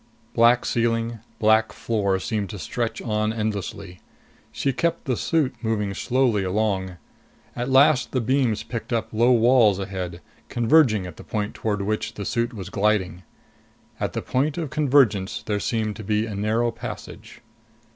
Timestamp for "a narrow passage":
16.25-17.41